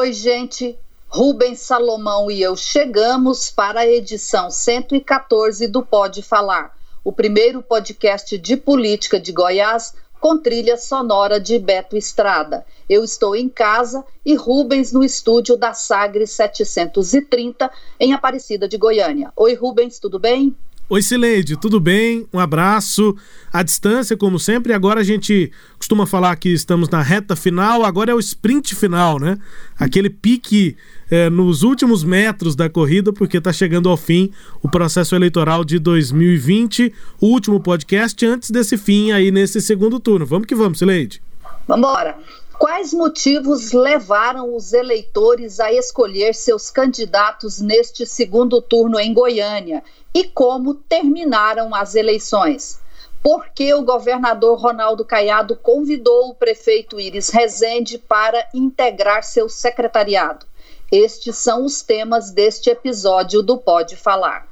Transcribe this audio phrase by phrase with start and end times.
[0.00, 0.78] Oi, gente.
[1.08, 8.38] Rubens Salomão e eu chegamos para a edição 114 do Pode Falar, o primeiro podcast
[8.38, 12.64] de política de Goiás com trilha sonora de Beto Estrada.
[12.88, 19.32] Eu estou em casa e Rubens no estúdio da Sagres 730 em Aparecida de Goiânia.
[19.34, 20.54] Oi, Rubens, tudo bem?
[20.90, 22.26] Oi, Sileide, tudo bem?
[22.32, 23.14] Um abraço.
[23.52, 24.72] À distância, como sempre.
[24.72, 29.18] Agora a gente costuma falar que estamos na reta final, agora é o sprint final,
[29.18, 29.36] né?
[29.78, 30.78] Aquele pique
[31.10, 35.78] é, nos últimos metros da corrida, porque está chegando ao fim o processo eleitoral de
[35.78, 40.24] 2020, o último podcast antes desse fim aí nesse segundo turno.
[40.24, 41.20] Vamos que vamos, Sileide.
[41.66, 42.16] Vamos embora.
[42.58, 49.80] Quais motivos levaram os eleitores a escolher seus candidatos neste segundo turno em Goiânia?
[50.12, 52.80] E como terminaram as eleições?
[53.22, 60.44] Por que o governador Ronaldo Caiado convidou o prefeito Iris Rezende para integrar seu secretariado?
[60.90, 64.48] Estes são os temas deste episódio do Pode Falar.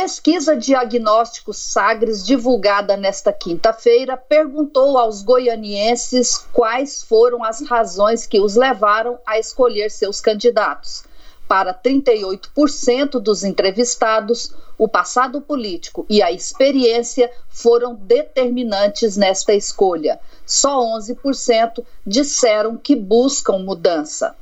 [0.00, 8.56] Pesquisa Diagnóstico Sagres, divulgada nesta quinta-feira, perguntou aos goianienses quais foram as razões que os
[8.56, 11.04] levaram a escolher seus candidatos.
[11.46, 20.18] Para 38% dos entrevistados, o passado político e a experiência foram determinantes nesta escolha.
[20.46, 24.34] Só 11% disseram que buscam mudança.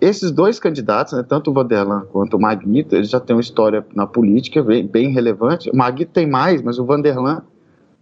[0.00, 3.86] Esses dois candidatos, né, tanto o Vanderlan quanto o Maguito, eles já têm uma história
[3.94, 5.70] na política bem, bem relevante.
[5.70, 7.42] O Maguito tem mais, mas o Vanderlan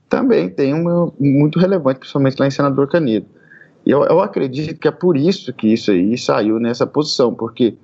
[0.08, 3.26] também tem uma muito relevante, principalmente lá em Senador Canedo.
[3.84, 7.76] E eu, eu acredito que é por isso que isso aí saiu nessa posição, porque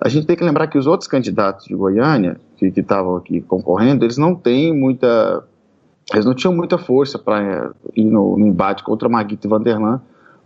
[0.00, 4.04] a gente tem que lembrar que os outros candidatos de Goiânia, que estavam aqui concorrendo,
[4.04, 5.44] eles não têm muita.
[6.12, 10.00] Eles não tinham muita força para ir no, no, embate contra Maguito e Vanderlan,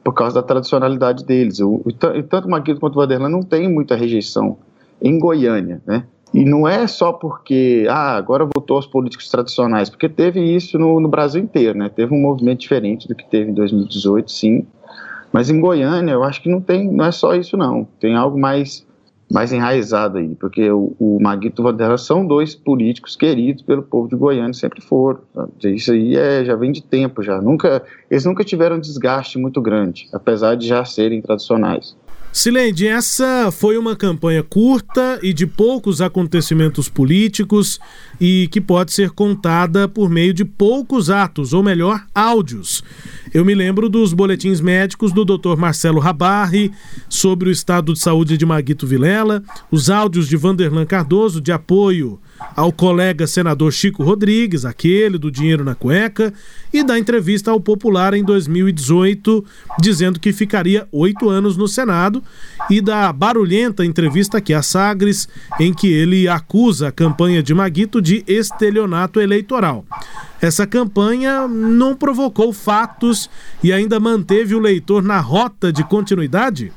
[0.04, 1.58] por causa da tradicionalidade deles.
[1.60, 1.82] O,
[2.28, 4.58] tanto o Maguito quanto o Vanderlan não tem muita rejeição
[5.00, 6.04] em Goiânia, né?
[6.32, 10.98] E não é só porque, ah, agora voltou aos políticos tradicionais, porque teve isso no,
[10.98, 11.88] no, Brasil inteiro, né?
[11.88, 14.66] Teve um movimento diferente do que teve em 2018, sim.
[15.32, 17.86] Mas em Goiânia, eu acho que não tem, não é só isso, não.
[18.00, 18.84] Tem algo mais
[19.34, 23.82] mais enraizado aí, porque o, o Maguito e o Vanderlan são dois políticos queridos pelo
[23.82, 25.18] povo de Goiânia, sempre foram.
[25.34, 25.74] Sabe?
[25.74, 27.42] Isso aí é, já vem de tempo, já.
[27.42, 31.96] Nunca, eles nunca tiveram desgaste muito grande, apesar de já serem tradicionais.
[32.36, 37.78] Sileide, essa foi uma campanha curta e de poucos acontecimentos políticos
[38.20, 42.82] e que pode ser contada por meio de poucos atos, ou melhor, áudios.
[43.32, 45.56] Eu me lembro dos boletins médicos do Dr.
[45.56, 46.72] Marcelo Rabarri
[47.08, 49.40] sobre o estado de saúde de Maguito Vilela,
[49.70, 52.18] os áudios de Vanderlan Cardoso de apoio
[52.56, 56.32] ao colega senador Chico Rodrigues, aquele do dinheiro na cueca,
[56.72, 59.44] e da entrevista ao Popular em 2018,
[59.80, 62.22] dizendo que ficaria oito anos no Senado,
[62.70, 65.28] e da barulhenta entrevista aqui a Sagres,
[65.58, 69.84] em que ele acusa a campanha de Maguito de estelionato eleitoral.
[70.40, 73.30] Essa campanha não provocou fatos
[73.62, 76.72] e ainda manteve o leitor na rota de continuidade?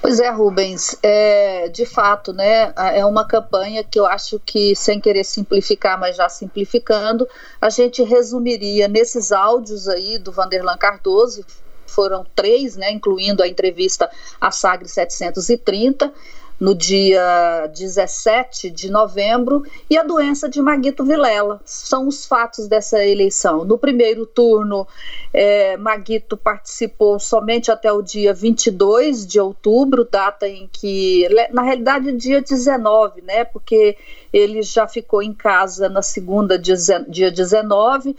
[0.00, 5.00] Pois é, Rubens, é, de fato, né, é uma campanha que eu acho que, sem
[5.00, 7.26] querer simplificar, mas já simplificando,
[7.58, 11.44] a gente resumiria nesses áudios aí do Vanderlan Cardoso,
[11.86, 14.10] foram três, né, incluindo a entrevista
[14.40, 16.12] à Sagre 730,
[16.58, 21.60] no dia 17 de novembro, e a doença de Maguito Vilela.
[21.64, 23.64] São os fatos dessa eleição.
[23.64, 24.86] No primeiro turno,
[25.32, 32.12] é, Maguito participou somente até o dia 22 de outubro, data em que, na realidade,
[32.12, 33.44] dia 19, né?
[33.44, 33.96] Porque
[34.32, 38.16] ele já ficou em casa na segunda, dia 19,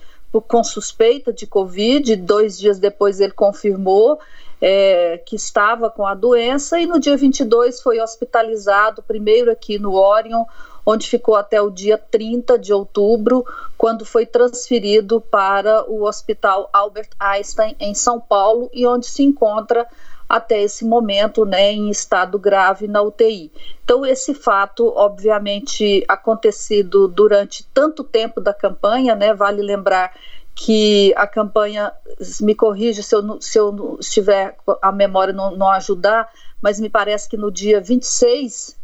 [0.47, 2.15] com suspeita de Covid.
[2.17, 4.19] Dois dias depois ele confirmou
[4.61, 9.93] é, que estava com a doença e no dia 22 foi hospitalizado, primeiro aqui no
[9.93, 10.45] Orion,
[10.85, 13.45] onde ficou até o dia 30 de outubro,
[13.77, 19.87] quando foi transferido para o Hospital Albert Einstein em São Paulo e onde se encontra
[20.27, 23.51] até esse momento, né, em estado grave na UTI.
[23.83, 30.11] Então, esse fato, obviamente, acontecido durante tanto tempo da campanha, né, vale lembrar
[30.55, 31.91] que a campanha,
[32.39, 36.31] me corrija se eu, se eu estiver a memória não, não ajudar,
[36.61, 38.75] mas me parece que no dia 26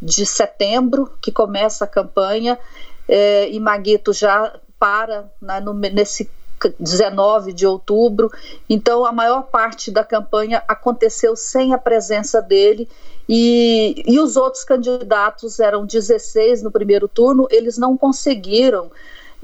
[0.00, 2.56] de setembro, que começa a campanha,
[3.08, 6.30] é, e Maguito já para né, no, nesse
[6.78, 8.30] 19 de outubro.
[8.70, 12.88] Então, a maior parte da campanha aconteceu sem a presença dele.
[13.28, 18.90] E, e os outros candidatos eram 16 no primeiro turno, eles não conseguiram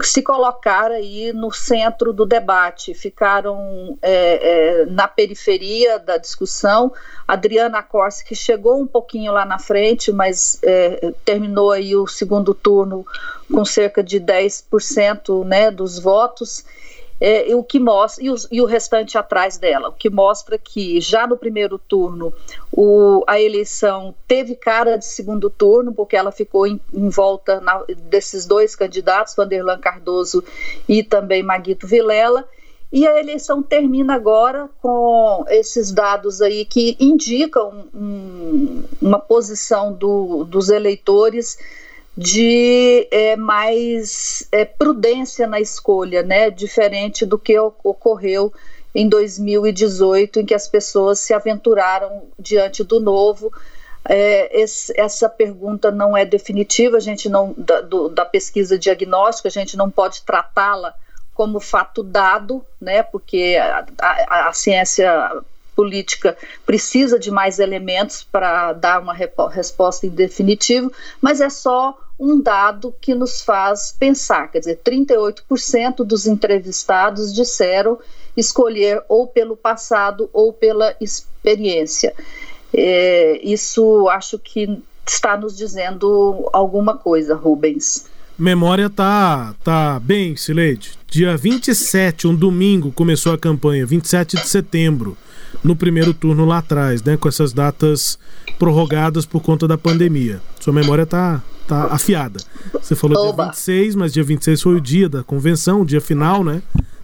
[0.02, 6.92] se colocar aí no centro do debate, ficaram é, é, na periferia da discussão.
[7.28, 12.52] Adriana Corsi, que chegou um pouquinho lá na frente, mas é, terminou aí o segundo
[12.52, 13.06] turno
[13.52, 16.64] com cerca de 10% né, dos votos
[17.20, 21.00] é, o que mostra, e o, e o, restante atrás dela, o que mostra que
[21.00, 22.32] já no primeiro turno
[22.72, 27.84] o, a eleição teve cara de segundo turno, porque ela ficou em, em volta na,
[28.10, 30.42] desses dois candidatos, Vanderlan Cardoso
[30.88, 32.44] e também Maguito Vilela,
[32.92, 40.44] e a eleição termina agora com esses dados aí que indicam um, uma posição do,
[40.44, 41.58] dos eleitores
[42.16, 46.50] de é, mais é, prudência na escolha, né?
[46.50, 48.52] Diferente do que ocorreu
[48.94, 53.52] em 2018, em que as pessoas se aventuraram diante do novo.
[54.08, 59.48] É, esse, essa pergunta não é definitiva, a gente não da, do, da pesquisa diagnóstica,
[59.48, 60.94] a gente não pode tratá-la
[61.34, 63.02] como fato dado, né?
[63.02, 65.42] Porque a, a, a ciência
[65.74, 72.40] política precisa de mais elementos para dar uma resposta em definitivo, mas é só um
[72.40, 77.98] dado que nos faz pensar, quer dizer, 38% dos entrevistados disseram
[78.36, 82.14] escolher ou pelo passado ou pela experiência.
[82.72, 88.06] É, isso acho que está nos dizendo alguma coisa, Rubens.
[88.36, 90.98] Memória tá, tá bem, Sileide.
[91.08, 95.16] Dia 27, um domingo, começou a campanha, 27 de setembro,
[95.62, 97.16] no primeiro turno lá atrás, né?
[97.16, 98.18] Com essas datas
[98.58, 100.40] prorrogadas por conta da pandemia.
[100.58, 102.40] Sua memória tá, tá afiada.
[102.72, 103.44] Você falou Oba.
[103.44, 106.62] dia 26, mas dia 26 foi o dia da convenção, o dia final, né?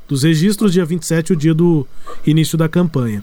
[0.08, 1.86] Dos registros, dia 27, o dia do
[2.26, 3.22] início da campanha.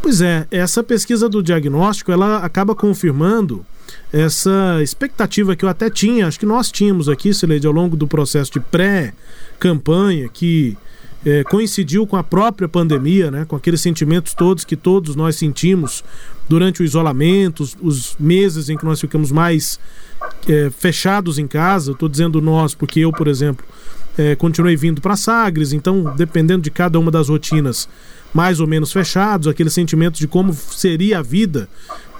[0.00, 3.66] Pois é, essa pesquisa do diagnóstico, ela acaba confirmando
[4.12, 8.06] essa expectativa que eu até tinha, acho que nós tínhamos aqui, Celede, ao longo do
[8.06, 10.76] processo de pré-campanha, que
[11.24, 16.04] é, coincidiu com a própria pandemia, né, com aqueles sentimentos todos que todos nós sentimos
[16.48, 19.78] durante o isolamento, os, os meses em que nós ficamos mais
[20.48, 21.92] é, fechados em casa.
[21.92, 23.64] Estou dizendo nós porque eu, por exemplo,
[24.16, 27.88] é, continuei vindo para Sagres, então dependendo de cada uma das rotinas,
[28.32, 31.68] mais ou menos fechados, aquele sentimento de como seria a vida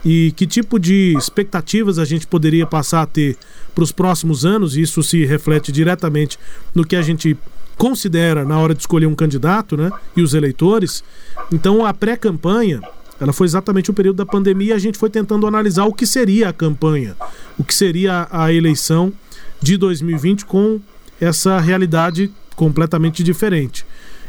[0.04, 3.36] e que tipo de expectativas a gente poderia passar a ter
[3.74, 6.38] para os próximos anos, e isso se reflete diretamente
[6.74, 7.36] no que a gente
[7.78, 9.90] considera na hora de escolher um candidato, né?
[10.14, 11.02] E os eleitores.
[11.50, 12.82] Então a pré-campanha,
[13.20, 16.04] ela foi exatamente o período da pandemia e a gente foi tentando analisar o que
[16.04, 17.16] seria a campanha,
[17.56, 19.12] o que seria a eleição
[19.62, 20.80] de 2020 com
[21.20, 23.86] essa realidade completamente diferente.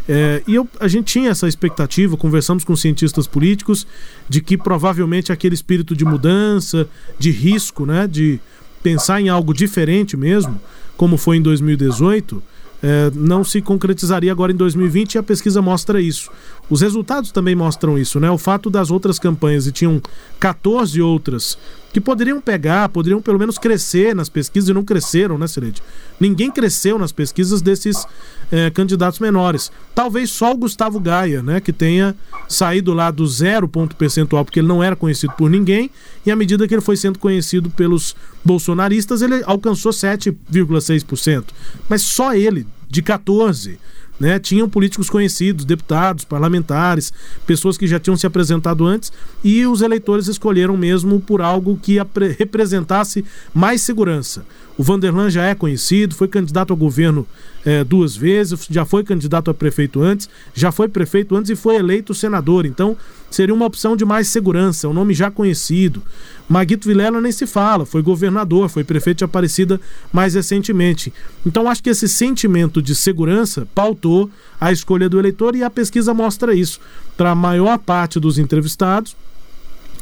[0.07, 3.85] É, e eu, a gente tinha essa expectativa, conversamos com cientistas políticos,
[4.27, 6.87] de que provavelmente aquele espírito de mudança,
[7.19, 8.39] de risco, né, de
[8.81, 10.59] pensar em algo diferente mesmo,
[10.97, 12.41] como foi em 2018,
[12.81, 16.31] é, não se concretizaria agora em 2020 e a pesquisa mostra isso.
[16.69, 18.29] Os resultados também mostram isso, né?
[18.31, 20.01] O fato das outras campanhas, e tinham
[20.39, 21.57] 14 outras,
[21.91, 25.81] que poderiam pegar, poderiam pelo menos crescer nas pesquisas e não cresceram, né, Celede?
[26.19, 28.05] Ninguém cresceu nas pesquisas desses
[28.51, 29.71] é, candidatos menores.
[29.93, 32.15] Talvez só o Gustavo Gaia, né, que tenha
[32.47, 35.89] saído lá do zero ponto percentual, porque ele não era conhecido por ninguém,
[36.25, 41.45] e à medida que ele foi sendo conhecido pelos bolsonaristas, ele alcançou 7,6%.
[41.87, 43.77] Mas só ele, de 14%.
[44.19, 44.37] Né?
[44.37, 47.13] Tinham políticos conhecidos, deputados, parlamentares,
[47.47, 51.97] pessoas que já tinham se apresentado antes, e os eleitores escolheram mesmo por algo que
[52.37, 54.45] representasse mais segurança.
[54.79, 57.27] O Vanderlan já é conhecido, foi candidato ao governo
[57.65, 61.75] é, duas vezes, já foi candidato a prefeito antes, já foi prefeito antes e foi
[61.75, 62.65] eleito senador.
[62.65, 62.95] Então,
[63.29, 66.01] seria uma opção de mais segurança, um nome já conhecido.
[66.47, 69.81] Maguito Vilela nem se fala, foi governador, foi prefeito de Aparecida
[70.13, 71.11] mais recentemente.
[71.45, 74.31] Então, acho que esse sentimento de segurança pautou
[74.61, 76.79] a escolha do eleitor e a pesquisa mostra isso.
[77.17, 79.13] Para a maior parte dos entrevistados,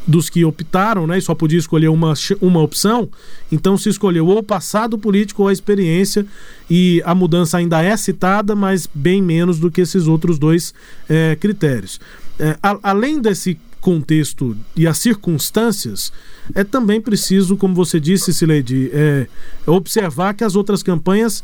[0.07, 3.09] dos que optaram, né, e só podia escolher uma, uma opção,
[3.51, 6.25] então se escolheu ou o passado político ou a experiência,
[6.69, 10.73] e a mudança ainda é citada, mas bem menos do que esses outros dois
[11.09, 11.99] é, critérios.
[12.39, 16.11] É, a, além desse contexto e as circunstâncias,
[16.55, 19.27] é também preciso, como você disse, Sileide, é,
[19.65, 21.43] observar que as outras campanhas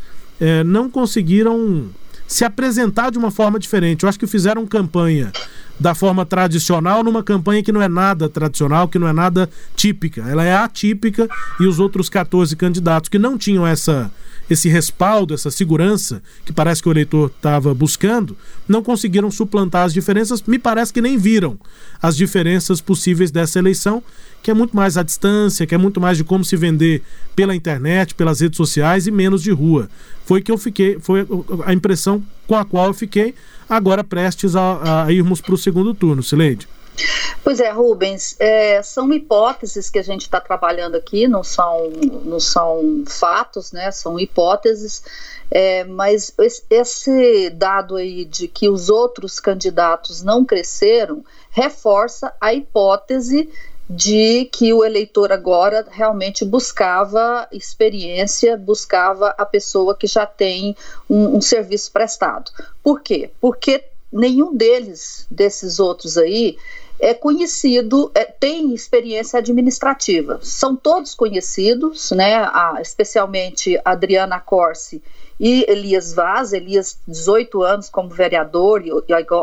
[0.65, 1.89] não conseguiram
[2.27, 4.03] se apresentar de uma forma diferente.
[4.03, 5.31] Eu acho que fizeram campanha
[5.83, 10.21] da forma tradicional numa campanha que não é nada tradicional, que não é nada típica.
[10.21, 11.27] Ela é atípica
[11.59, 14.09] e os outros 14 candidatos que não tinham essa
[14.49, 18.35] esse respaldo, essa segurança que parece que o eleitor estava buscando,
[18.67, 21.57] não conseguiram suplantar as diferenças, me parece que nem viram
[22.01, 24.03] as diferenças possíveis dessa eleição,
[24.41, 27.01] que é muito mais à distância, que é muito mais de como se vender
[27.35, 29.89] pela internet, pelas redes sociais e menos de rua.
[30.25, 31.25] Foi que eu fiquei, foi
[31.65, 33.33] a impressão com a qual eu fiquei,
[33.69, 36.67] agora prestes a, a irmos para o segundo turno, Sileide.
[37.43, 41.89] Pois é, Rubens, é, são hipóteses que a gente está trabalhando aqui, não são,
[42.23, 43.91] não são fatos, né?
[43.91, 45.03] São hipóteses,
[45.51, 46.33] é, mas
[46.69, 53.49] esse dado aí de que os outros candidatos não cresceram reforça a hipótese
[53.89, 60.75] de que o eleitor agora realmente buscava experiência, buscava a pessoa que já tem
[61.09, 62.49] um, um serviço prestado.
[62.81, 63.29] Por quê?
[63.41, 66.57] Porque nenhum deles, desses outros aí,
[67.03, 70.39] é conhecido, é, tem experiência administrativa.
[70.41, 72.35] São todos conhecidos, né?
[72.35, 75.03] A, especialmente Adriana Corsi
[75.37, 78.91] e Elias Vaz, Elias 18 anos como vereador e,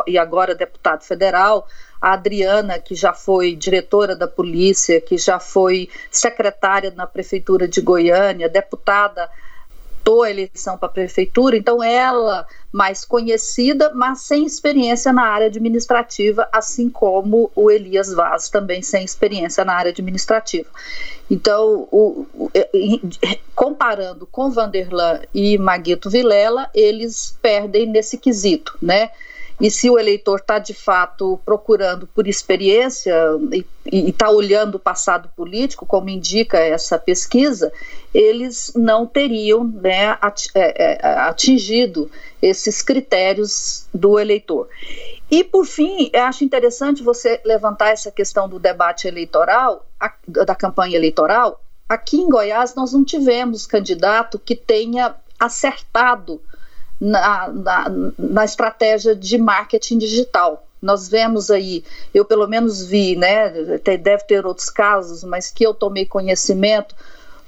[0.06, 1.68] e agora deputado federal,
[2.00, 7.82] a Adriana, que já foi diretora da polícia, que já foi secretária na prefeitura de
[7.82, 9.28] Goiânia, deputada
[10.00, 15.46] disputou a eleição para a prefeitura, então ela mais conhecida, mas sem experiência na área
[15.46, 20.68] administrativa, assim como o Elias Vaz, também sem experiência na área administrativa.
[21.30, 22.50] Então, o, o,
[23.54, 29.10] comparando com Vanderlan e Maguito Vilela, eles perdem nesse quesito, né?
[29.60, 33.14] E se o eleitor está de fato procurando por experiência
[33.84, 37.70] e está olhando o passado político, como indica essa pesquisa,
[38.14, 40.16] eles não teriam né,
[40.54, 44.66] é, é, atingido esses critérios do eleitor.
[45.30, 49.86] E, por fim, acho interessante você levantar essa questão do debate eleitoral,
[50.26, 51.62] da campanha eleitoral.
[51.86, 56.40] Aqui em Goiás, nós não tivemos candidato que tenha acertado
[57.00, 57.86] na, na,
[58.18, 60.66] na estratégia de marketing digital.
[60.82, 63.50] Nós vemos aí, eu pelo menos vi, né?
[63.78, 66.94] Deve ter outros casos, mas que eu tomei conhecimento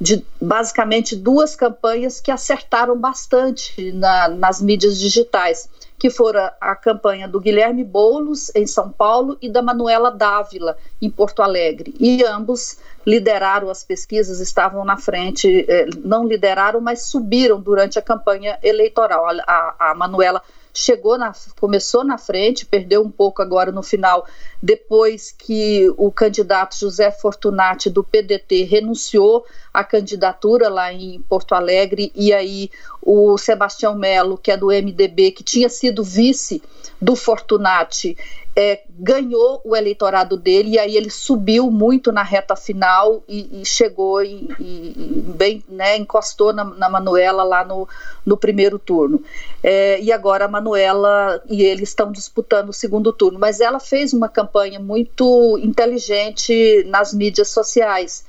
[0.01, 5.69] de basicamente duas campanhas que acertaram bastante na, nas mídias digitais,
[6.03, 11.09] que foram a campanha do Guilherme Boulos em São Paulo e da Manuela Dávila em
[11.09, 11.95] Porto Alegre.
[12.01, 18.03] E ambos lideraram as pesquisas, estavam na frente, eh, não lideraram, mas subiram durante a
[18.03, 19.27] campanha eleitoral.
[19.47, 20.43] A, a Manuela
[20.73, 24.27] chegou na, começou na frente, perdeu um pouco agora no final,
[24.63, 32.13] depois que o candidato José Fortunati do PDT renunciou à candidatura lá em Porto Alegre.
[32.15, 36.63] E aí o Sebastião Melo, que é do MDB, que tinha sido vice
[37.01, 38.17] do Fortunati,
[38.55, 43.65] é, ganhou o eleitorado dele e aí ele subiu muito na reta final e, e
[43.65, 47.89] chegou e, e, bem, né, encostou na, na, Manuela lá no,
[48.27, 49.23] no primeiro turno.
[49.63, 54.13] É, e agora a Manuela e ele estão disputando o segundo turno, mas ela fez
[54.13, 58.25] uma campanha muito inteligente nas mídias sociais.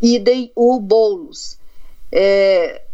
[0.00, 1.58] Idem o Boulos.
[2.10, 2.85] É,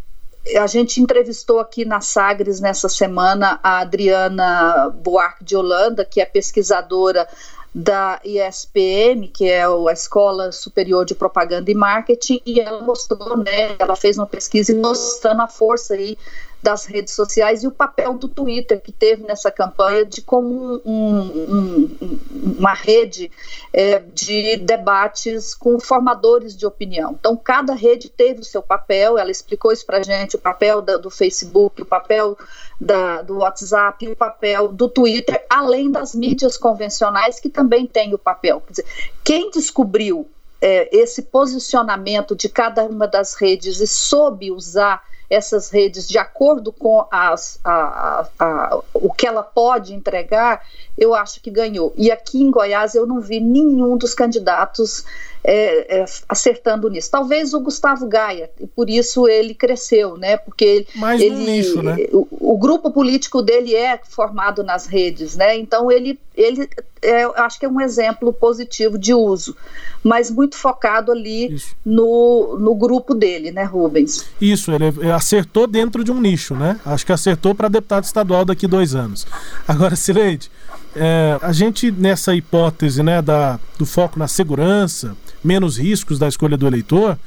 [0.57, 6.25] a gente entrevistou aqui na Sagres nessa semana a Adriana Buarque de Holanda, que é
[6.25, 7.29] pesquisadora
[7.75, 13.77] da ISPM, que é a Escola Superior de Propaganda e Marketing, e ela mostrou, né,
[13.79, 16.19] ela fez uma pesquisa mostrando a força aí
[16.63, 21.21] das redes sociais e o papel do Twitter que teve nessa campanha de como um,
[21.21, 22.19] um,
[22.57, 23.31] uma rede
[23.73, 27.17] é, de debates com formadores de opinião.
[27.19, 30.97] Então, cada rede teve o seu papel, ela explicou isso para gente, o papel da,
[30.97, 32.39] do Facebook, o papel
[32.81, 38.19] da, do WhatsApp, o papel do Twitter, além das mídias convencionais que também têm o
[38.19, 38.61] papel.
[38.61, 38.87] Quer dizer,
[39.25, 40.29] quem descobriu
[40.61, 45.03] é, esse posicionamento de cada uma das redes e soube usar
[45.33, 50.63] essas redes de acordo com as, a, a, a, o que ela pode entregar,
[50.97, 51.93] eu acho que ganhou.
[51.97, 55.05] E aqui em Goiás eu não vi nenhum dos candidatos
[55.45, 57.11] é, é, acertando nisso.
[57.11, 60.37] Talvez o Gustavo Gaia, e por isso ele cresceu, né?
[60.37, 61.97] Porque Mais ele, nicho, né?
[62.13, 65.57] o, o, grupo político dele é formado nas redes, né?
[65.57, 66.69] Então ele, ele
[67.03, 69.57] é, acho que é um exemplo positivo de uso,
[70.03, 74.25] mas muito focado ali no, no grupo dele, né, Rubens?
[74.41, 76.79] Isso, ele acertou dentro de um nicho, né?
[76.87, 79.27] Acho que acertou para deputado estadual daqui dois anos.
[79.67, 80.49] Agora, Sileide,
[80.95, 86.57] É, a gente, nessa hipótese né, da, do foco na segurança, menos riscos da escolha
[86.57, 87.19] do eleitor,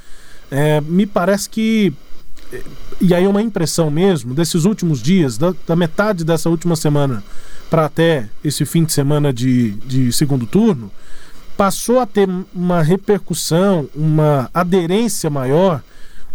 [0.52, 1.94] é, me parece que.
[3.02, 7.24] E aí é uma impressão mesmo, desses últimos dias, da, da metade dessa última semana
[7.70, 10.92] para até esse fim de semana de, de segundo turno,
[11.58, 15.82] passou a ter uma repercussão, uma aderência maior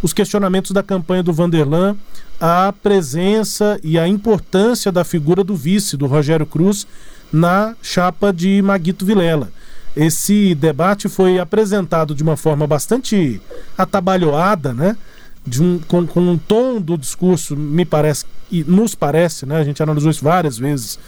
[0.03, 1.97] os questionamentos da campanha do Vanderlan
[2.41, 6.87] à presença e à importância da figura do vice, do Rogério Cruz,
[7.33, 9.51] na chapa de Maguito Vilela.
[9.97, 13.41] Esse debate foi apresentado de uma forma bastante
[13.77, 14.97] atabalhoada, né?
[15.45, 19.57] De um, com, com um tom do discurso, me parece, e nos parece, né?
[19.57, 20.99] A gente analisou isso várias vezes,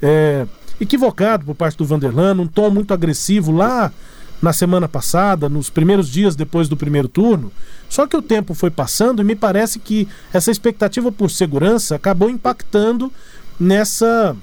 [0.00, 0.46] é,
[0.80, 3.92] equivocado por parte do Vanderlan, um tom muito agressivo lá
[4.40, 7.52] na semana passada, nos primeiros dias depois do primeiro turno.
[7.88, 12.28] Só que o tempo foi passando e me parece que essa expectativa por segurança acabou
[12.28, 13.12] impactando
[13.60, 14.36] nessa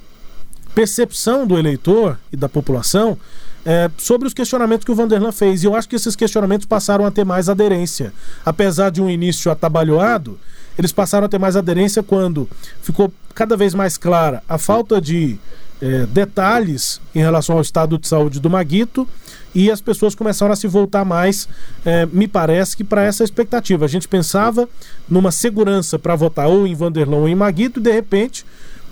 [0.80, 3.18] percepção do eleitor e da população
[3.66, 5.62] é, sobre os questionamentos que o Vanderlan fez.
[5.62, 8.14] E eu acho que esses questionamentos passaram a ter mais aderência.
[8.46, 10.40] Apesar de um início atabalhoado,
[10.78, 12.48] eles passaram a ter mais aderência quando
[12.82, 15.38] ficou cada vez mais clara a falta de
[15.82, 19.06] é, detalhes em relação ao estado de saúde do Maguito
[19.54, 21.50] e as pessoas começaram a se voltar mais,
[21.86, 23.84] é, me parece que para essa expectativa.
[23.84, 24.70] A gente pensava
[25.10, 28.46] numa segurança para votar ou em Vanderlão ou em Maguito, e de repente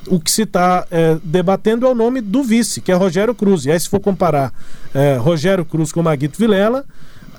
[0.10, 3.66] o que se está é, debatendo é o nome do vice, que é Rogério Cruz.
[3.66, 4.54] E aí, se for comparar
[4.94, 6.86] é, Rogério Cruz com Maguito Vilela,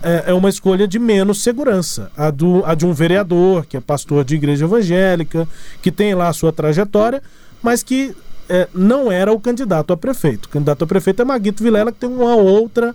[0.03, 2.11] é, é, uma escolha de menos segurança.
[2.17, 5.49] A, do, a de um vereador, que é pastor de igreja evangélica,
[5.83, 7.23] que tem lá a sua trajetória,
[7.63, 8.15] mas que
[8.49, 10.47] é, não era o candidato a prefeito.
[10.47, 12.95] O candidato a prefeito é Maguito Vilela, que tem uma outra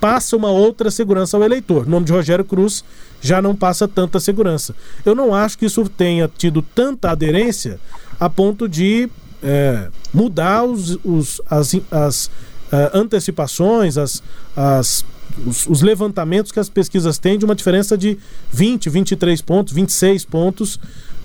[0.00, 1.86] passa uma outra segurança ao eleitor.
[1.86, 2.84] O nome de Rogério Cruz
[3.20, 4.74] já não passa tanta segurança.
[5.04, 7.80] Eu não acho que isso tenha tido tanta aderência
[8.18, 9.08] a ponto de
[9.42, 14.22] é, mudar os, os as, as uh, antecipações, as,
[14.56, 15.04] as,
[15.46, 18.18] os, os, levantamentos que as pesquisas têm de uma diferença de
[18.50, 20.80] 20, 23 pontos, 26 pontos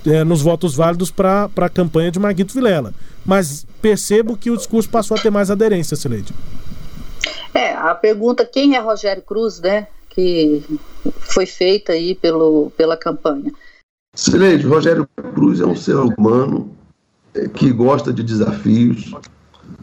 [0.05, 2.93] é, nos votos válidos para a campanha de Marguito Vilela.
[3.25, 6.33] Mas percebo que o discurso passou a ter mais aderência, Sileide.
[7.53, 10.63] É, a pergunta quem é Rogério Cruz, né, que
[11.19, 13.51] foi feita aí pelo, pela campanha.
[14.15, 16.75] Sileide, Rogério Cruz é um ser humano
[17.53, 19.13] que gosta de desafios.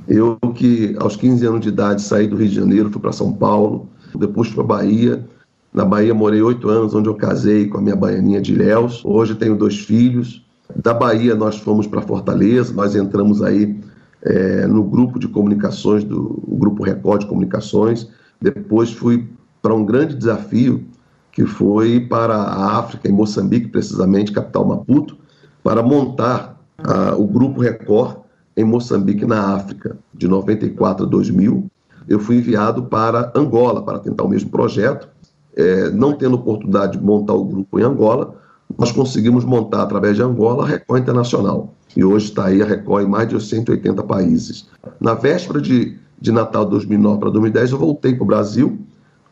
[0.07, 3.33] Eu que aos 15 anos de idade saí do Rio de Janeiro, fui para São
[3.33, 5.25] Paulo, depois para Bahia.
[5.73, 9.03] Na Bahia morei oito anos, onde eu casei com a minha baianinha de Ilhéus.
[9.05, 10.45] Hoje tenho dois filhos.
[10.77, 13.79] Da Bahia nós fomos para Fortaleza, nós entramos aí
[14.23, 18.09] é, no grupo de comunicações, do Grupo Record de Comunicações.
[18.41, 19.29] Depois fui
[19.63, 20.85] para um grande desafio,
[21.33, 25.17] que foi para a África, em Moçambique, precisamente, capital Maputo,
[25.63, 28.19] para montar a, o Grupo Record
[28.57, 31.71] em Moçambique, na África, de 94 a 2000.
[32.09, 35.09] Eu fui enviado para Angola para tentar o mesmo projeto.
[35.57, 38.35] É, não tendo oportunidade de montar o grupo em Angola,
[38.77, 43.05] nós conseguimos montar, através de Angola, a Record Internacional e hoje está aí a Record
[43.05, 44.69] em mais de 180 países.
[45.01, 48.79] Na véspera de, de Natal de 2009 para 2010, eu voltei para o Brasil,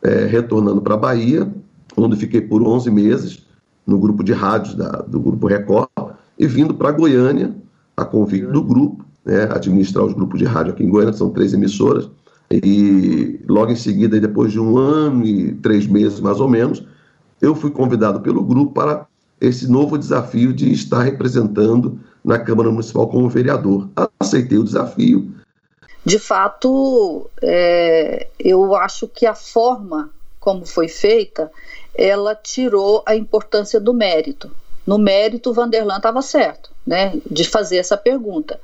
[0.01, 1.51] é, retornando para a Bahia,
[1.95, 3.45] onde fiquei por 11 meses
[3.85, 5.87] no grupo de rádios da, do Grupo Record,
[6.37, 7.55] e vindo para Goiânia,
[7.95, 11.53] a convite do grupo, né, administrar os grupos de rádio aqui em Goiânia, são três
[11.53, 12.09] emissoras,
[12.51, 16.83] e logo em seguida, depois de um ano e três meses mais ou menos,
[17.41, 19.05] eu fui convidado pelo grupo para
[19.39, 23.89] esse novo desafio de estar representando na Câmara Municipal como vereador.
[24.19, 25.31] Aceitei o desafio.
[26.03, 30.09] De fato, é, eu acho que a forma
[30.47, 31.51] como foi feita,
[31.93, 34.49] ela tirou a importância do mérito.
[34.87, 38.57] No mérito, o Vanderlan estava certo, né, de fazer essa pergunta.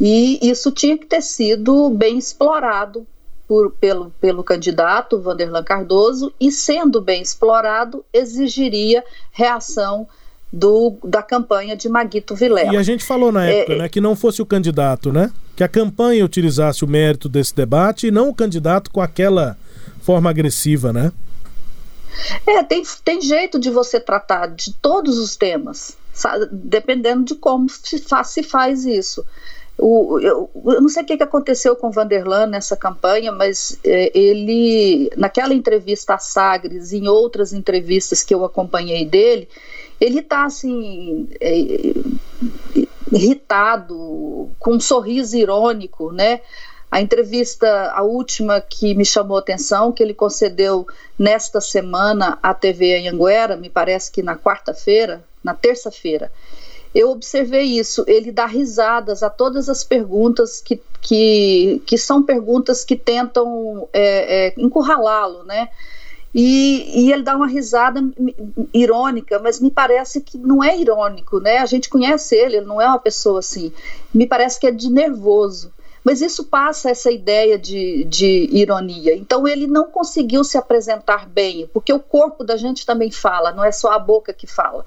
[0.00, 3.06] E isso tinha que ter sido bem explorado
[3.46, 10.08] por, pelo, pelo candidato Vanderlan Cardoso, e sendo bem explorado, exigiria reação
[10.52, 12.72] do, da campanha de Maguito Vilela.
[12.72, 15.30] E a gente falou na época é, né, que não fosse o candidato, né?
[15.56, 19.56] Que a campanha utilizasse o mérito desse debate e não o candidato com aquela
[20.00, 21.12] forma agressiva, né?
[22.46, 26.48] É, tem, tem jeito de você tratar de todos os temas, sabe?
[26.50, 29.24] dependendo de como se faz, se faz isso.
[29.76, 34.16] O, eu, eu, não sei o que, aconteceu com o Vanderlan nessa campanha, mas é,
[34.16, 39.48] ele, naquela entrevista a Sagres, em outras entrevistas que eu acompanhei dele,
[40.00, 41.56] ele está assim é,
[43.10, 46.40] irritado, com um sorriso irônico, né?
[46.94, 50.86] A entrevista, a última que me chamou a atenção, que ele concedeu
[51.18, 56.30] nesta semana à TV Anhanguera, me parece que na quarta-feira, na terça-feira,
[56.94, 58.04] eu observei isso.
[58.06, 64.46] Ele dá risadas a todas as perguntas que, que, que são perguntas que tentam é,
[64.46, 65.70] é, encurralá-lo, né?
[66.32, 68.00] E, e, ele dá uma risada
[68.72, 71.58] irônica, mas me parece que não é irônico, né?
[71.58, 73.72] A gente conhece ele, ele não é uma pessoa assim.
[74.14, 75.72] Me parece que é de nervoso.
[76.04, 79.16] Mas isso passa essa ideia de, de ironia.
[79.16, 83.64] Então ele não conseguiu se apresentar bem, porque o corpo da gente também fala, não
[83.64, 84.84] é só a boca que fala.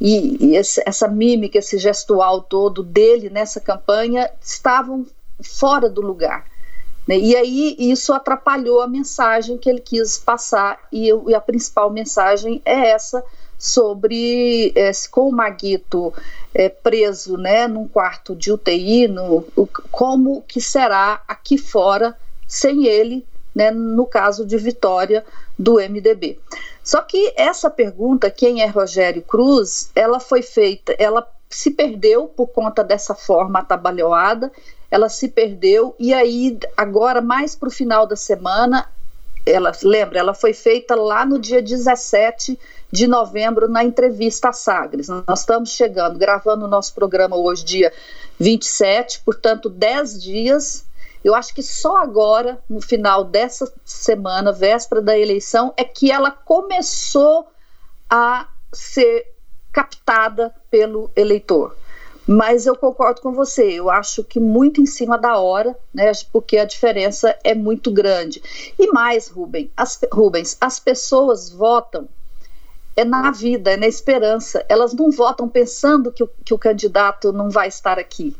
[0.00, 5.04] E, e esse, essa mímica, esse gestual todo dele nessa campanha estavam
[5.42, 6.46] fora do lugar.
[7.06, 7.18] Né?
[7.18, 12.62] E aí isso atrapalhou a mensagem que ele quis passar, e, e a principal mensagem
[12.64, 13.24] é essa
[13.64, 16.12] sobre é, com o Maguito
[16.54, 22.86] é, preso né, num quarto de UTI, no, o, como que será aqui fora sem
[22.86, 23.24] ele,
[23.54, 25.24] né, no caso de vitória
[25.58, 26.38] do MDB.
[26.82, 32.48] Só que essa pergunta, quem é Rogério Cruz, ela foi feita, ela se perdeu por
[32.48, 34.52] conta dessa forma atabalhoada
[34.94, 38.88] ela se perdeu e aí agora mais para o final da semana,
[39.46, 42.58] ela lembra, ela foi feita lá no dia 17
[42.90, 45.08] de novembro na entrevista a Sagres.
[45.08, 47.92] Nós estamos chegando, gravando o nosso programa hoje, dia
[48.38, 50.86] 27, portanto, 10 dias.
[51.22, 56.30] Eu acho que só agora, no final dessa semana, véspera da eleição, é que ela
[56.30, 57.48] começou
[58.08, 59.26] a ser
[59.72, 61.74] captada pelo eleitor.
[62.26, 66.56] Mas eu concordo com você, eu acho que muito em cima da hora, né, porque
[66.56, 68.42] a diferença é muito grande.
[68.78, 72.08] E mais, Rubem, as, Rubens, as pessoas votam
[72.96, 74.64] é na vida, é na esperança.
[74.68, 78.36] Elas não votam pensando que o, que o candidato não vai estar aqui.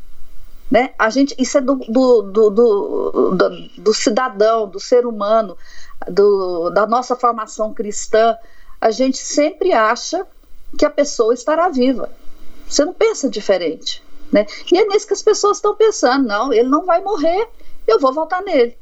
[0.71, 0.93] Né?
[0.97, 5.57] A gente, isso é do, do, do, do, do cidadão, do ser humano,
[6.09, 8.35] do, da nossa formação cristã.
[8.79, 10.25] A gente sempre acha
[10.77, 12.09] que a pessoa estará viva.
[12.67, 14.03] Você não pensa diferente.
[14.31, 14.45] Né?
[14.71, 17.47] E é nisso que as pessoas estão pensando: não, ele não vai morrer,
[17.87, 18.77] eu vou votar nele.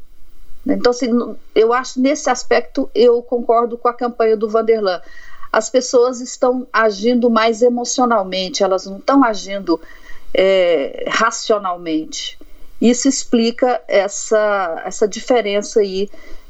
[0.66, 1.10] Então, assim,
[1.54, 5.02] eu acho nesse aspecto eu concordo com a campanha do Vanderlan.
[5.52, 9.80] As pessoas estão agindo mais emocionalmente, elas não estão agindo
[10.34, 12.40] é, racionalmente.
[12.82, 16.10] Isso explica essa, essa diferença aí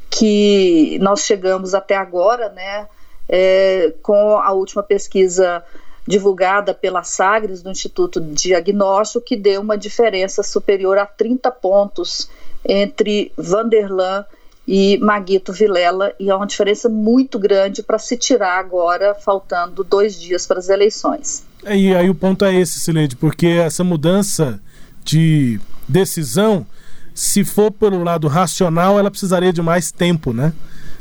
[0.10, 2.88] que nós chegamos até agora, né,
[3.28, 5.64] é, com a última pesquisa
[6.08, 12.30] divulgada pela Sagres, do Instituto Diagnóstico, que deu uma diferença superior a 30 pontos
[12.66, 14.26] entre Vanderlan
[14.68, 20.20] e Maguito Vilela, e é uma diferença muito grande para se tirar agora, faltando dois
[20.20, 21.44] dias para as eleições.
[21.66, 24.60] É, e aí o ponto é esse, Sileide, porque essa mudança
[25.04, 26.66] de decisão,
[27.14, 30.54] se for pelo lado racional, ela precisaria de mais tempo, né?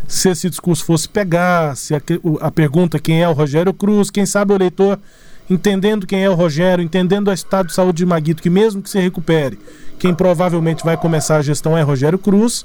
[0.06, 2.00] Se esse discurso fosse pegar, se a,
[2.40, 4.98] a pergunta quem é o Rogério Cruz, quem sabe o eleitor
[5.48, 8.90] entendendo quem é o Rogério, entendendo o estado de saúde de Maguito, que mesmo que
[8.90, 9.58] se recupere,
[9.98, 12.64] quem provavelmente vai começar a gestão é Rogério Cruz,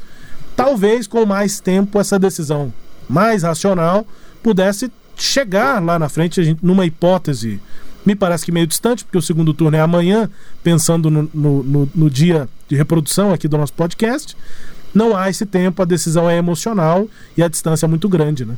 [0.56, 2.74] talvez com mais tempo essa decisão
[3.10, 4.06] mais racional
[4.42, 7.60] pudesse chegar lá na frente, gente, numa hipótese,
[8.06, 10.30] me parece que meio distante, porque o segundo turno é amanhã,
[10.64, 14.38] pensando no, no, no, no dia de reprodução aqui do nosso podcast,
[14.98, 17.08] não há esse tempo, a decisão é emocional
[17.38, 18.58] e a distância é muito grande, né?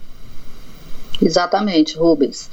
[1.21, 2.49] Exatamente, Rubens.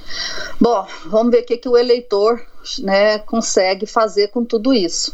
[0.60, 2.44] Bom, vamos ver o que, que o eleitor
[2.80, 5.12] né, consegue fazer com tudo isso.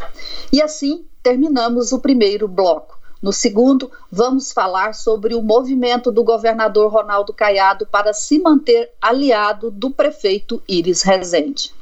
[0.50, 2.98] E assim terminamos o primeiro bloco.
[3.20, 9.70] No segundo, vamos falar sobre o movimento do governador Ronaldo Caiado para se manter aliado
[9.70, 11.72] do prefeito Iris Rezende.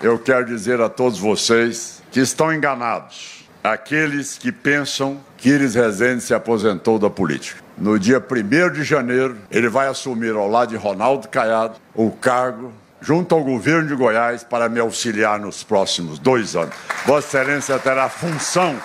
[0.00, 3.44] Eu quero dizer a todos vocês que estão enganados.
[3.64, 7.60] Aqueles que pensam que Iris Rezende se aposentou da política.
[7.76, 12.72] No dia 1 de janeiro, ele vai assumir ao lado de Ronaldo Caiado o cargo
[13.00, 16.74] junto ao governo de Goiás para me auxiliar nos próximos dois anos.
[17.04, 18.76] Vossa Excelência terá função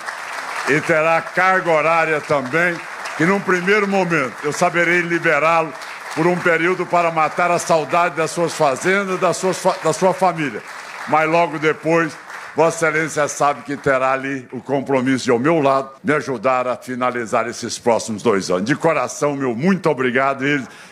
[0.68, 2.76] e terá carga horária também,
[3.16, 5.72] que num primeiro momento eu saberei liberá-lo
[6.16, 10.60] por um período para matar a saudade das suas fazendas, da sua, da sua família
[11.08, 12.16] mas logo depois,
[12.56, 16.76] Vossa Excelência sabe que terá ali o compromisso de, ao meu lado, me ajudar a
[16.76, 18.64] finalizar esses próximos dois anos.
[18.64, 20.44] De coração, meu muito obrigado,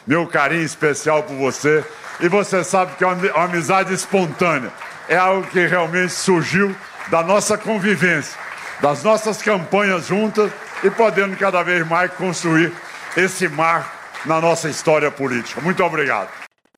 [0.06, 1.84] meu carinho especial por você.
[2.20, 4.72] E você sabe que é uma amizade espontânea.
[5.08, 6.74] É algo que realmente surgiu
[7.08, 8.36] da nossa convivência,
[8.80, 10.50] das nossas campanhas juntas
[10.82, 12.72] e podendo cada vez mais construir
[13.16, 13.90] esse marco
[14.24, 15.60] na nossa história política.
[15.60, 16.28] Muito obrigado.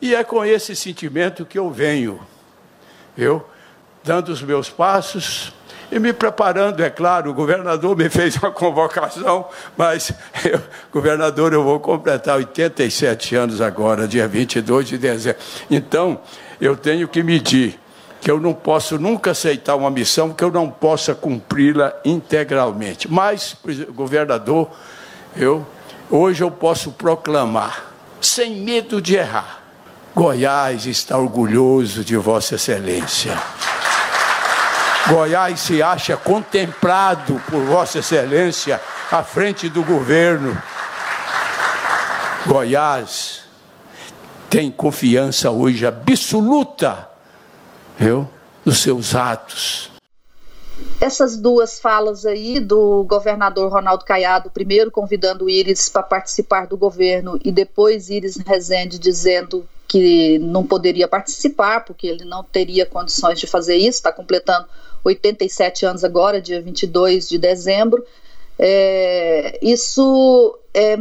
[0.01, 2.21] E é com esse sentimento que eu venho
[3.17, 3.45] eu,
[4.03, 5.53] dando os meus passos,
[5.91, 10.13] e me preparando, é claro, o governador me fez uma convocação, mas,
[10.45, 10.61] eu,
[10.93, 15.41] governador, eu vou completar 87 anos agora, dia 22 de dezembro.
[15.71, 16.21] Então,
[16.61, 17.79] eu tenho que medir
[18.21, 23.07] que eu não posso nunca aceitar uma missão que eu não possa cumpri-la integralmente.
[23.07, 23.55] Mas,
[23.95, 24.71] governador,
[25.37, 25.67] eu
[26.11, 29.64] hoje eu posso proclamar, sem medo de errar,
[30.15, 33.37] Goiás está orgulhoso de Vossa Excelência.
[35.09, 40.57] Goiás se acha contemplado por Vossa Excelência à frente do governo.
[42.47, 43.43] Goiás
[44.49, 47.09] tem confiança hoje absoluta
[47.99, 48.31] viu?
[48.65, 49.91] nos seus atos.
[51.01, 56.77] Essas duas falas aí do governador Ronaldo Caiado, primeiro convidando o Íris para participar do
[56.77, 63.39] governo e depois Íris Rezende dizendo que não poderia participar porque ele não teria condições
[63.39, 64.67] de fazer isso, está completando
[65.05, 68.05] 87 anos agora, dia 22 de dezembro.
[68.59, 70.97] É, isso, é,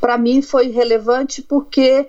[0.00, 2.06] para mim, foi relevante porque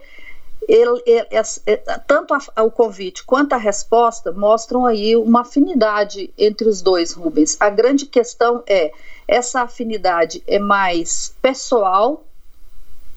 [0.67, 1.27] ele, ele,
[1.65, 1.75] é,
[2.07, 7.55] tanto a, o convite quanto a resposta mostram aí uma afinidade entre os dois, Rubens.
[7.59, 8.91] A grande questão é,
[9.27, 12.23] essa afinidade é mais pessoal,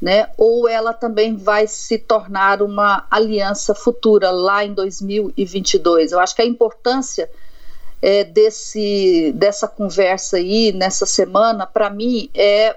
[0.00, 6.12] né, ou ela também vai se tornar uma aliança futura lá em 2022?
[6.12, 7.28] Eu acho que a importância
[8.00, 12.76] é, desse, dessa conversa aí, nessa semana, para mim, é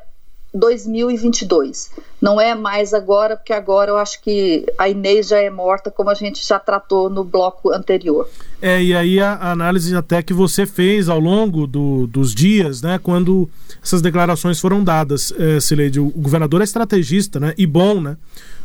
[0.53, 1.91] 2022.
[2.21, 6.09] Não é mais agora, porque agora eu acho que a Inês já é morta, como
[6.09, 8.27] a gente já tratou no bloco anterior.
[8.61, 12.99] É, e aí a, análise até que você fez ao longo do, dos dias, né,
[13.01, 13.49] quando
[13.81, 18.17] essas declarações foram dadas, é, o governador é estrategista, né, e bom, né,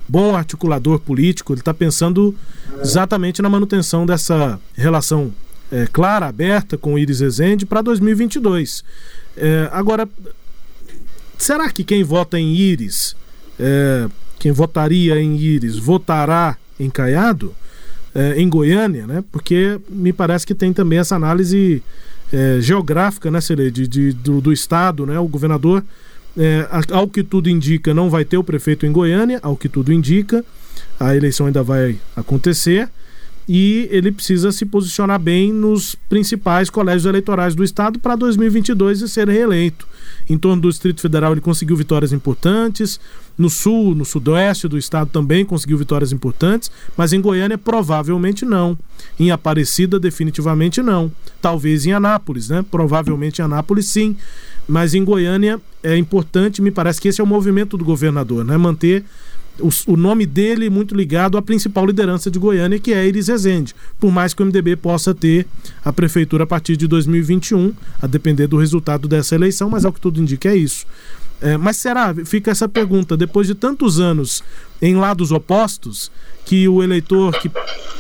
[0.09, 2.35] bom articulador político, ele está pensando
[2.81, 5.33] exatamente na manutenção dessa relação
[5.71, 8.85] é, clara, aberta com o Iris Rezende para 2022.
[9.37, 10.09] É, agora,
[11.39, 13.17] será que quem vota em Íris,
[13.59, 17.55] é, quem votaria em Íris, votará em Caiado,
[18.15, 19.25] é, em Goiânia, né?
[19.31, 21.83] Porque me parece que tem também essa análise
[22.33, 25.19] é, geográfica, né, Celede, de, do, do estado, né?
[25.19, 25.85] O governador,
[26.37, 29.93] é, ao que tudo indica, não vai ter o prefeito em Goiânia, ao que tudo
[29.93, 30.45] indica,
[30.99, 32.89] a eleição ainda vai acontecer
[33.49, 39.09] e ele precisa se posicionar bem nos principais colégios eleitorais do estado para 2022 e
[39.09, 39.87] ser reeleito.
[40.29, 42.99] Em torno do Distrito Federal ele conseguiu vitórias importantes,
[43.39, 48.77] no sul, no sudoeste do estado também conseguiu vitórias importantes, mas em Goiânia provavelmente não.
[49.21, 51.13] Em Aparecida definitivamente não.
[51.41, 52.65] Talvez em Anápolis, né?
[52.69, 54.17] Provavelmente em Anápolis sim,
[54.67, 58.57] mas em Goiânia é importante, me parece que esse é o movimento do governador, né?
[58.57, 59.05] Manter
[59.61, 63.75] o, o, nome dele muito ligado à principal liderança de Goiânia, que é Iris Rezende.
[63.99, 65.47] Por mais que o MDB possa ter
[65.85, 70.01] a prefeitura a partir de 2021, a depender do resultado dessa eleição, mas ao que
[70.01, 70.87] tudo indica é isso.
[71.41, 74.43] É, mas será, fica essa pergunta, depois de tantos anos
[74.81, 76.11] em lados opostos,
[76.45, 77.51] que o eleitor que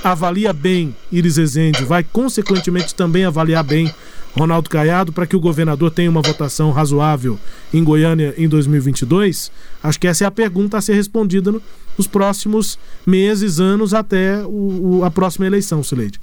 [0.03, 3.93] avalia bem Iris Rezende vai consequentemente também avaliar bem
[4.37, 7.39] Ronaldo Caiado para que o governador tenha uma votação razoável
[7.73, 9.51] em Goiânia em 2022?
[9.83, 11.63] Acho que essa é a pergunta a ser respondida no,
[11.97, 16.21] nos próximos meses, anos, até o, o, a próxima eleição, Sileide.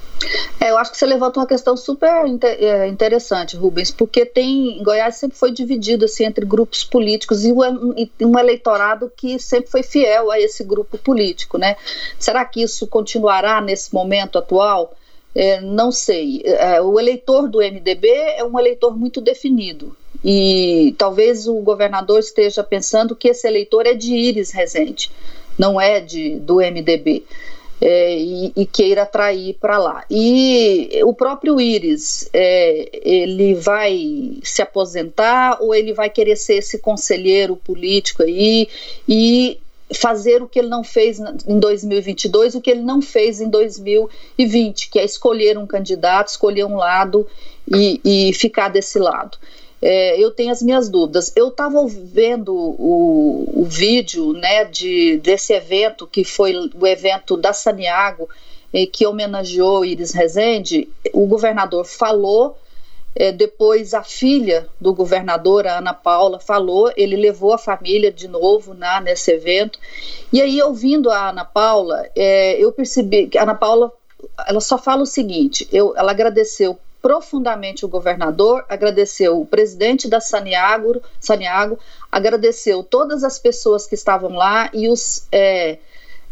[0.59, 5.15] É, eu acho que você levanta uma questão super é, interessante, Rubens, porque tem Goiás
[5.15, 9.81] sempre foi dividido assim, entre grupos políticos e um, e um eleitorado que sempre foi
[9.81, 11.75] fiel a esse grupo político, né?
[12.19, 14.93] Será que isso continuará nesse momento atual?
[15.35, 16.41] É, não sei.
[16.45, 19.95] É, o eleitor do MDB é um eleitor muito definido.
[20.23, 25.11] E talvez o governador esteja pensando que esse eleitor é de Íris Rezende,
[25.57, 27.23] não é de, do MDB.
[27.81, 30.05] É, e, e, queira atrair para lá.
[30.09, 36.79] E o próprio Íris, é, ele vai se aposentar ou ele vai querer ser esse
[36.79, 38.69] conselheiro político aí
[39.05, 39.59] e
[39.93, 44.89] fazer o que ele não fez em 2022, o que ele não fez em 2020,
[44.89, 47.27] que é escolher um candidato, escolher um lado
[47.67, 49.37] e, e ficar desse lado.
[49.81, 51.33] É, eu tenho as minhas dúvidas.
[51.35, 57.51] Eu estava vendo o, o, vídeo né, de, desse evento, que foi o evento da
[57.51, 58.29] Saniago,
[58.73, 60.87] eh, que homenageou Iris Rezende.
[61.11, 62.57] O governador falou
[63.15, 68.27] é, depois a filha do governador, a Ana Paula, falou, ele levou a família de
[68.27, 69.79] novo na, nesse evento.
[70.31, 73.91] E aí, ouvindo a Ana Paula, é, eu percebi que a Ana Paula
[74.47, 80.21] ela só fala o seguinte: eu, ela agradeceu profundamente o governador, agradeceu o presidente da
[80.21, 81.77] Saniago, Saniago
[82.09, 85.27] agradeceu todas as pessoas que estavam lá e os.
[85.31, 85.79] É,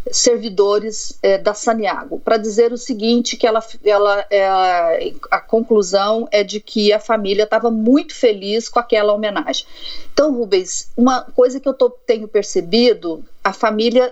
[0.10, 6.44] servidores é, da Saniago, para dizer o seguinte, que ela, ela é, a conclusão é
[6.44, 9.66] de que a família estava muito feliz com aquela homenagem.
[10.12, 14.12] Então, Rubens, uma coisa que eu tô, tenho percebido, a família,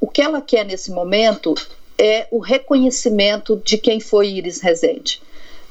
[0.00, 1.54] o que ela quer nesse momento
[1.98, 5.20] é o reconhecimento de quem foi Iris Rezende.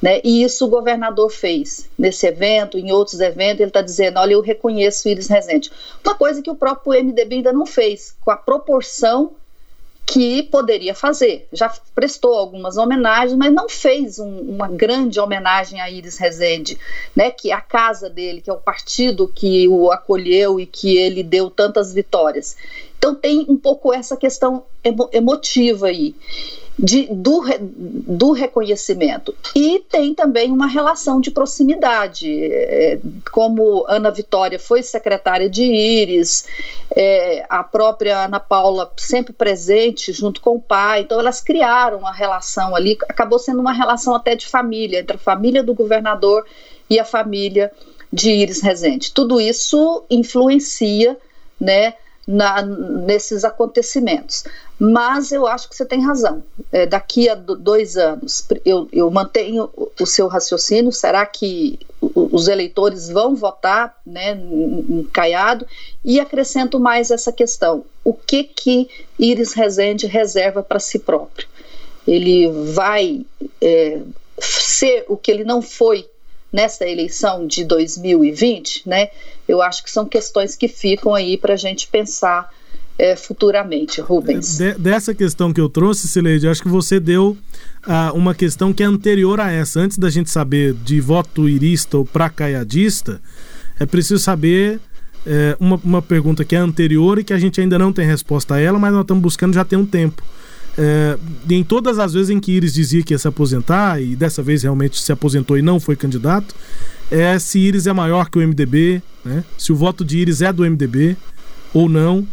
[0.02, 0.19] Né?
[0.21, 4.41] E isso o governador fez nesse evento, em outros eventos, ele está dizendo: olha, eu
[4.41, 5.71] reconheço Iris Rezende.
[6.04, 9.32] Uma coisa que o próprio MDB ainda não fez, com a proporção
[10.06, 11.48] que poderia fazer.
[11.52, 16.78] Já prestou algumas homenagens, mas não fez um, uma grande homenagem a Iris Rezende,
[17.16, 20.98] né, que é a casa dele, que é o partido que o acolheu e que
[20.98, 22.56] ele deu tantas vitórias.
[22.98, 26.16] Então tem um pouco essa questão emo emotiva aí
[26.78, 29.34] de, do, do reconhecimento.
[29.56, 32.28] E tem também uma relação de proximidade.
[32.52, 33.00] É,
[33.32, 36.46] como Ana Vitória foi secretária de Íris,
[36.96, 42.14] é, a própria Ana Paula sempre presente junto com o pai, então elas criaram uma
[42.14, 46.46] relação ali, acabou sendo uma relação até de família, entre a família do governador
[46.90, 47.72] e a família
[48.12, 49.12] de Íris Rezende.
[49.12, 51.18] Tudo isso influencia
[51.60, 51.94] né,
[52.28, 54.44] na, nesses acontecimentos.
[54.80, 56.44] Mas eu acho que você tem razão.
[56.72, 60.92] É, daqui a dois anos, eu, eu mantenho o seu raciocínio.
[60.92, 65.68] Será que os eleitores vão votar né, em Caiado?
[66.04, 71.48] E acrescento mais essa questão: o que que Iris Rezende reserva para si próprio?
[72.06, 73.26] Ele vai
[73.62, 74.02] é,
[74.40, 76.10] ser o que ele não foi
[76.54, 79.10] nessa eleição de 2020, né?
[79.48, 82.54] Eu acho que são questões que ficam aí para a gente pensar
[82.98, 84.60] é, futuramente, Rubens.
[84.60, 87.36] De, dessa questão que eu trouxe, Sileide, acho que você deu
[87.88, 89.80] uh, uma questão que é anterior a essa.
[89.80, 93.20] Antes da gente saber de voto irista ou pracaiadista,
[93.80, 94.80] é preciso saber
[95.26, 98.56] é, uma, uma pergunta que é anterior e que a gente ainda não tem resposta
[98.56, 100.22] a ela, mas nós estamos buscando já tem um tempo.
[100.78, 101.18] É,
[101.50, 104.64] em todas as vezes em que Iris dizia que ia se aposentar, e dessa vez
[104.64, 106.56] realmente se aposentou e não foi candidato,
[107.12, 109.44] é se Iris é maior que o MDB, né?
[109.58, 111.16] se o voto de Iris é do MDB
[111.74, 112.28] ou não.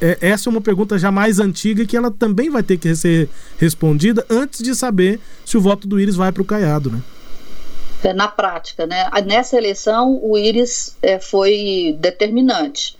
[0.00, 3.28] É, essa é uma pergunta já mais antiga que ela também vai ter que ser
[3.58, 7.00] respondida antes de saber se o voto do Iris vai para o Caiado, né?
[8.02, 9.08] É, na prática, né?
[9.26, 12.98] Nessa eleição, o Iris é, foi determinante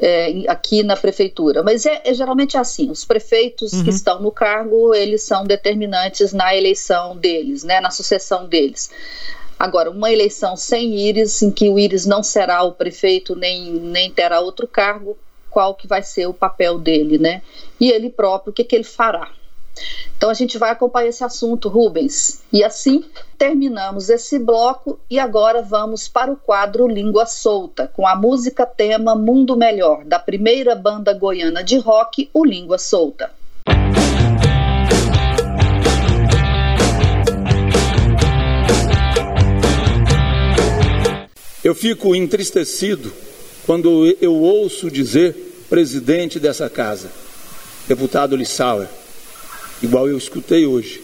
[0.00, 1.62] é, aqui na prefeitura.
[1.62, 3.84] Mas é, é geralmente assim: os prefeitos uhum.
[3.84, 8.90] que estão no cargo eles são determinantes na eleição deles, né, na sucessão deles.
[9.58, 14.08] Agora, uma eleição sem Íris, em que o Íris não será o prefeito nem, nem
[14.08, 15.18] terá outro cargo,
[15.50, 17.42] qual que vai ser o papel dele, né?
[17.80, 19.32] E ele próprio, o que, que ele fará?
[20.16, 22.42] Então a gente vai acompanhar esse assunto, Rubens.
[22.52, 23.04] E assim
[23.36, 29.14] terminamos esse bloco e agora vamos para o quadro Língua Solta, com a música tema
[29.14, 33.30] Mundo Melhor, da primeira banda goiana de rock, o Língua Solta.
[41.62, 43.12] Eu fico entristecido
[43.66, 47.10] quando eu ouço dizer presidente dessa casa,
[47.86, 48.88] deputado Lissauer,
[49.82, 51.02] igual eu escutei hoje,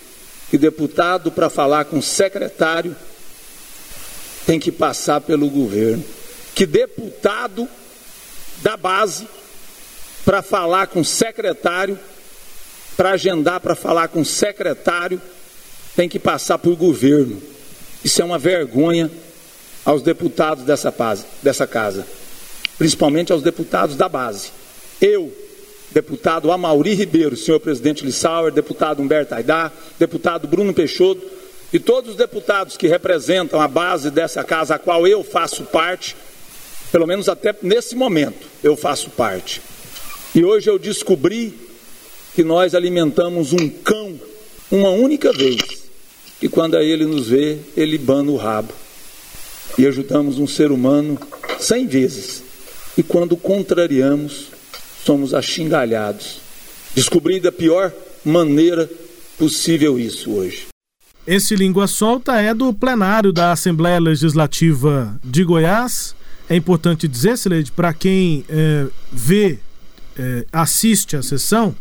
[0.50, 2.94] que deputado para falar com secretário
[4.46, 6.04] tem que passar pelo governo,
[6.54, 7.68] que deputado
[8.62, 9.26] da base
[10.24, 11.98] para falar com secretário,
[12.96, 15.20] para agendar para falar com secretário,
[15.94, 17.40] tem que passar por governo.
[18.04, 19.10] Isso é uma vergonha
[19.84, 20.92] aos deputados dessa,
[21.42, 22.06] dessa casa,
[22.78, 24.50] principalmente aos deputados da base.
[25.00, 25.32] Eu,
[25.94, 31.24] deputado Amauri Ribeiro, senhor presidente Lissauer, deputado Humberto Aidar, deputado Bruno Peixoto
[31.72, 36.16] e todos os deputados que representam a base dessa casa, a qual eu faço parte,
[36.90, 39.62] pelo menos até nesse momento eu faço parte.
[40.34, 41.56] E hoje eu descobri
[42.34, 44.18] que nós alimentamos um cão
[44.72, 45.84] uma única vez,
[46.42, 48.72] e quando ele nos vê, ele bana o rabo.
[49.78, 51.18] E ajudamos um ser humano
[51.60, 52.42] cem vezes.
[52.98, 54.53] E quando contrariamos,
[55.04, 56.40] somos axingalhados.
[56.94, 57.92] Descobri da pior
[58.24, 58.88] maneira
[59.38, 60.66] possível isso hoje.
[61.26, 66.14] Esse Língua Solta é do plenário da Assembleia Legislativa de Goiás.
[66.48, 69.58] É importante dizer, Sileide, para quem é, vê,
[70.16, 71.74] é, assiste a sessão,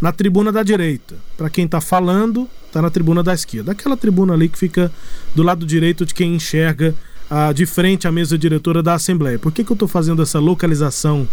[0.00, 1.16] na tribuna da direita.
[1.36, 3.72] Para quem está falando, está na tribuna da esquerda.
[3.72, 4.92] Aquela tribuna ali que fica
[5.34, 6.94] do lado direito de quem enxerga
[7.34, 9.38] ah, de frente à mesa diretora da Assembleia.
[9.38, 11.26] Por que, que eu estou fazendo essa localização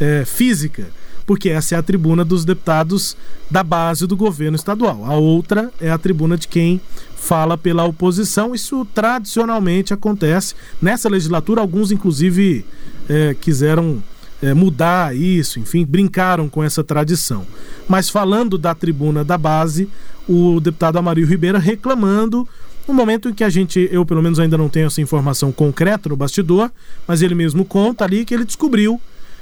[0.00, 0.88] é, física?
[1.24, 3.16] Porque essa é a tribuna dos deputados
[3.48, 5.04] da base do governo estadual.
[5.04, 6.80] A outra é a tribuna de quem
[7.14, 8.56] fala pela oposição.
[8.56, 10.56] Isso tradicionalmente acontece.
[10.82, 12.64] Nessa legislatura, alguns, inclusive,
[13.08, 14.02] é, quiseram
[14.42, 17.46] é, mudar isso, enfim, brincaram com essa tradição.
[17.86, 19.88] Mas falando da tribuna da base,
[20.28, 22.48] o deputado Amarildo Ribeira reclamando
[22.86, 26.08] no momento em que a gente, eu pelo menos ainda não tenho essa informação concreta
[26.08, 26.70] no bastidor,
[27.06, 29.00] mas ele mesmo conta ali que ele descobriu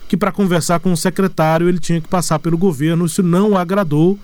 [0.08, 3.56] que para conversar com o secretário ele tinha que passar pelo governo, isso não o
[3.56, 4.18] agradou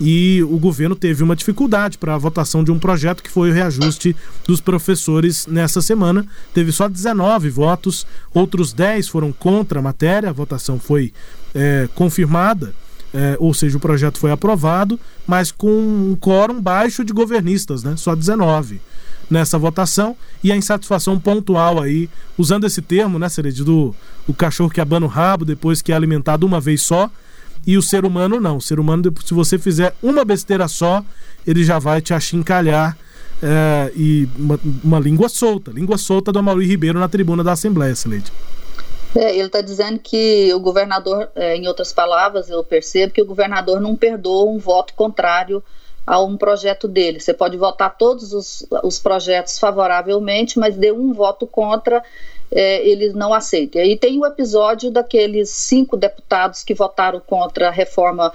[0.00, 3.52] e o governo teve uma dificuldade para a votação de um projeto que foi o
[3.52, 4.16] reajuste
[4.46, 6.26] dos professores nessa semana.
[6.52, 11.12] Teve só 19 votos, outros 10 foram contra a matéria, a votação foi
[11.54, 12.74] é, confirmada.
[13.14, 17.94] É, ou seja, o projeto foi aprovado, mas com um quórum baixo de governistas, né?
[17.96, 18.80] só 19
[19.30, 23.94] nessa votação, e a insatisfação pontual aí, usando esse termo, né, Sered, do
[24.26, 27.10] o cachorro que abana o rabo depois que é alimentado uma vez só,
[27.66, 28.56] e o ser humano não.
[28.56, 31.04] O ser humano, se você fizer uma besteira só,
[31.46, 32.96] ele já vai te achincalhar.
[33.44, 37.92] É, e uma, uma, língua solta, língua solta do Amaury Ribeiro na tribuna da Assembleia,
[37.94, 38.32] Sileide.
[39.14, 43.26] É, ele está dizendo que o governador, é, em outras palavras, eu percebo que o
[43.26, 45.62] governador não perdoa um voto contrário
[46.06, 47.20] a um projeto dele.
[47.20, 52.02] Você pode votar todos os, os projetos favoravelmente, mas dê um voto contra
[52.50, 53.80] é, eles não aceitam.
[53.80, 58.32] E aí tem o episódio daqueles cinco deputados que votaram contra a reforma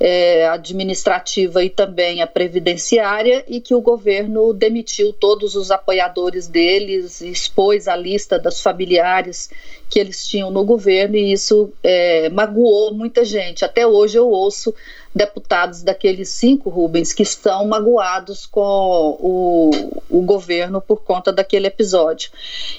[0.00, 7.20] é, administrativa e também a previdenciária e que o governo demitiu todos os apoiadores deles,
[7.20, 9.50] expôs a lista dos familiares
[9.90, 13.64] que eles tinham no governo e isso é, magoou muita gente.
[13.64, 14.72] Até hoje eu ouço
[15.12, 19.70] deputados daqueles cinco Rubens que estão magoados com o,
[20.08, 22.30] o governo por conta daquele episódio.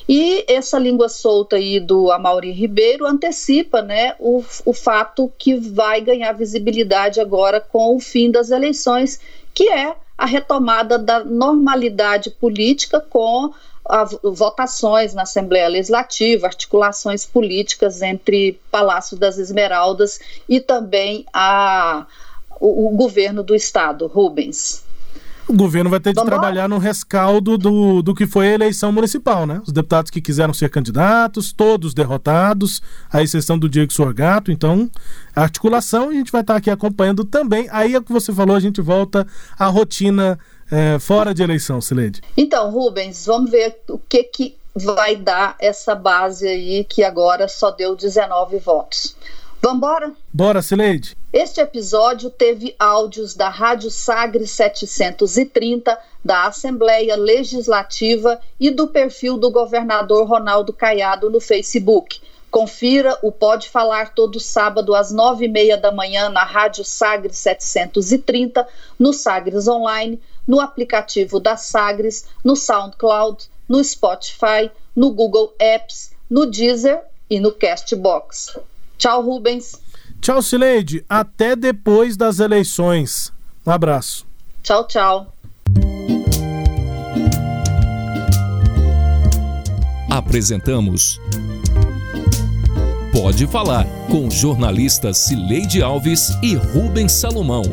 [0.08, 6.00] E essa língua solta aí do Amaury Ribeiro antecipa né, o, o fato que vai
[6.00, 9.20] ganhar visibilidade agora com o fim das eleições,
[9.54, 13.52] que é a retomada da normalidade política com
[14.24, 22.06] votações na Assembleia Legislativa, articulações políticas entre Palácio das Esmeraldas e também a,
[22.60, 24.84] o, o governo do Estado, Rubens.
[25.48, 28.90] O governo vai ter de Vamos trabalhar no rescaldo do, do que foi a eleição
[28.90, 29.62] municipal, né?
[29.66, 32.82] Os deputados que quiseram ser candidatos, todos derrotados,
[33.12, 34.50] à exceção do Diego Sorgato.
[34.50, 34.90] Então,
[35.36, 37.68] a articulação a gente vai estar aqui acompanhando também.
[37.72, 39.28] Aí é o que você falou, a gente volta
[39.60, 40.40] à rotina
[40.72, 42.22] é, fora de eleição, Sileide?
[42.36, 47.72] Então, Rubens, vamos ver o que, que vai dar essa base aí que agora só
[47.72, 49.16] deu 19 votos.
[49.62, 50.14] Vambora?
[50.34, 51.16] Bora, Sileide.
[51.32, 59.52] Este episódio teve áudios da Rádio Sagre 730, da Assembleia Legislativa e do perfil do
[59.52, 62.20] governador Ronaldo Caiado no Facebook.
[62.50, 67.38] Confira o Pode Falar todo sábado às nove e meia da manhã na Rádio Sagres
[67.38, 68.68] 730,
[69.00, 76.46] no Sagres Online, no aplicativo da Sagres, no SoundCloud, no Spotify, no Google Apps, no
[76.46, 78.58] Deezer e no Castbox.
[78.98, 79.82] Tchau, Rubens.
[80.22, 81.06] Tchau, Sileide.
[81.10, 83.32] Até depois das eleições.
[83.66, 84.26] Um abraço.
[84.62, 85.34] Tchau, tchau.
[90.10, 91.20] Apresentamos
[93.12, 97.64] Pode Falar com jornalistas Cileide Alves e Rubens Salomão.